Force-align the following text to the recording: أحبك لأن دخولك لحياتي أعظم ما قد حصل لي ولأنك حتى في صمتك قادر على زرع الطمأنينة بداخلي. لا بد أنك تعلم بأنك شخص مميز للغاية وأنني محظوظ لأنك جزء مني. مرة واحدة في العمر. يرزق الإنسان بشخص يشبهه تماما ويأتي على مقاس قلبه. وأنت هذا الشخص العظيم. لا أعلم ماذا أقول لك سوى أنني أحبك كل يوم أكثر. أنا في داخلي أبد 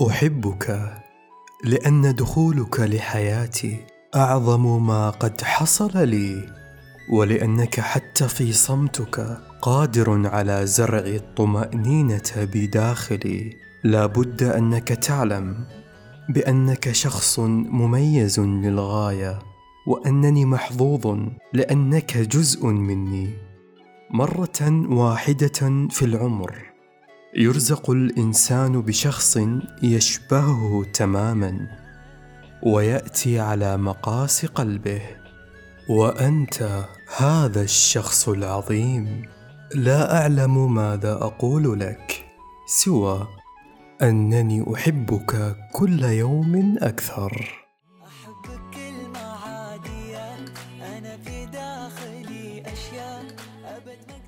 أحبك 0.00 0.92
لأن 1.64 2.14
دخولك 2.14 2.80
لحياتي 2.80 3.76
أعظم 4.14 4.86
ما 4.86 5.10
قد 5.10 5.40
حصل 5.40 6.08
لي 6.08 6.48
ولأنك 7.10 7.80
حتى 7.80 8.28
في 8.28 8.52
صمتك 8.52 9.38
قادر 9.62 10.28
على 10.28 10.66
زرع 10.66 10.98
الطمأنينة 10.98 12.30
بداخلي. 12.36 13.56
لا 13.84 14.06
بد 14.06 14.42
أنك 14.42 14.88
تعلم 14.88 15.64
بأنك 16.28 16.92
شخص 16.92 17.38
مميز 17.40 18.40
للغاية 18.40 19.38
وأنني 19.86 20.44
محظوظ 20.44 21.18
لأنك 21.52 22.18
جزء 22.18 22.66
مني. 22.66 23.30
مرة 24.10 24.86
واحدة 24.88 25.88
في 25.90 26.02
العمر. 26.02 26.71
يرزق 27.36 27.90
الإنسان 27.90 28.82
بشخص 28.82 29.38
يشبهه 29.82 30.84
تماما 30.94 31.68
ويأتي 32.62 33.40
على 33.40 33.76
مقاس 33.76 34.46
قلبه. 34.46 35.02
وأنت 35.88 36.86
هذا 37.16 37.62
الشخص 37.62 38.28
العظيم. 38.28 39.28
لا 39.74 40.20
أعلم 40.20 40.74
ماذا 40.74 41.12
أقول 41.12 41.80
لك 41.80 42.24
سوى 42.66 43.28
أنني 44.02 44.74
أحبك 44.74 45.56
كل 45.72 46.04
يوم 46.04 46.76
أكثر. 46.80 47.62
أنا 50.82 51.16
في 51.24 51.46
داخلي 51.46 52.62
أبد 53.64 54.21